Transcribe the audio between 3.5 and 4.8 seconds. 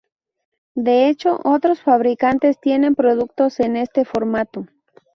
en este formato.